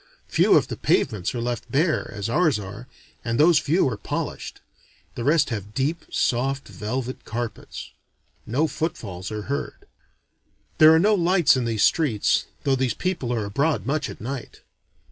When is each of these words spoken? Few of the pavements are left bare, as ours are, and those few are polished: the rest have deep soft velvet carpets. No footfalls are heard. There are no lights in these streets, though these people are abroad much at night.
Few 0.29 0.51
of 0.57 0.67
the 0.67 0.77
pavements 0.77 1.35
are 1.35 1.41
left 1.41 1.71
bare, 1.71 2.11
as 2.11 2.27
ours 2.27 2.57
are, 2.57 2.87
and 3.23 3.39
those 3.39 3.59
few 3.59 3.87
are 3.87 3.97
polished: 3.97 4.59
the 5.13 5.23
rest 5.23 5.51
have 5.51 5.75
deep 5.75 6.05
soft 6.09 6.67
velvet 6.67 7.23
carpets. 7.23 7.91
No 8.47 8.65
footfalls 8.67 9.31
are 9.31 9.43
heard. 9.43 9.85
There 10.79 10.91
are 10.91 10.97
no 10.97 11.13
lights 11.13 11.55
in 11.55 11.65
these 11.65 11.83
streets, 11.83 12.45
though 12.63 12.75
these 12.75 12.95
people 12.95 13.31
are 13.31 13.45
abroad 13.45 13.85
much 13.85 14.09
at 14.09 14.19
night. 14.19 14.61